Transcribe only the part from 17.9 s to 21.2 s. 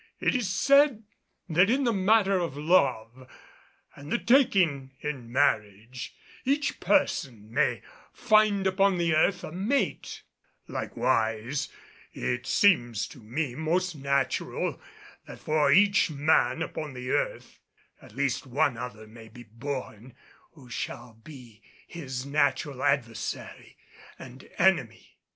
at least one other may be born who shall